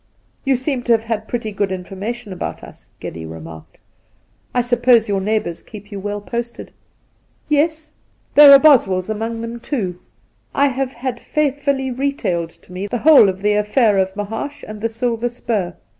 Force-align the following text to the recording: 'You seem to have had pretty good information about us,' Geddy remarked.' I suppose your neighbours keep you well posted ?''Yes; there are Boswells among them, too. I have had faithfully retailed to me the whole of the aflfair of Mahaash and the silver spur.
'You 0.45 0.55
seem 0.55 0.81
to 0.85 0.93
have 0.93 1.03
had 1.03 1.27
pretty 1.27 1.51
good 1.51 1.71
information 1.71 2.33
about 2.33 2.63
us,' 2.63 2.87
Geddy 2.99 3.23
remarked.' 3.23 3.77
I 4.55 4.61
suppose 4.61 5.07
your 5.07 5.21
neighbours 5.21 5.61
keep 5.61 5.91
you 5.91 5.99
well 5.99 6.21
posted 6.21 6.71
?''Yes; 7.49 7.93
there 8.33 8.51
are 8.51 8.57
Boswells 8.57 9.11
among 9.11 9.41
them, 9.41 9.59
too. 9.59 9.99
I 10.55 10.69
have 10.69 10.93
had 10.93 11.19
faithfully 11.19 11.91
retailed 11.91 12.49
to 12.49 12.73
me 12.73 12.87
the 12.87 12.97
whole 12.97 13.29
of 13.29 13.43
the 13.43 13.51
aflfair 13.51 14.01
of 14.01 14.15
Mahaash 14.15 14.63
and 14.67 14.81
the 14.81 14.89
silver 14.89 15.29
spur. 15.29 15.75